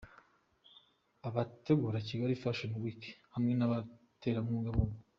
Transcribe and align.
Abategura 1.27 1.97
Kigali 2.07 2.39
Fashion 2.41 2.71
Week 2.83 3.01
hamwe 3.33 3.53
n'abaterankunga 3.55 4.69
babo. 4.77 4.95